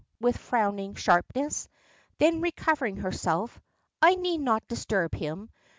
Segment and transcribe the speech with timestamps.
[0.19, 1.67] with frowning sharpness.
[2.17, 3.61] Then recovering herself.
[4.01, 5.51] "I need not disturb him.